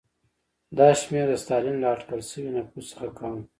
[0.77, 3.41] دا شمېر د ستالین له اټکل شوي نفوس څخه کم و.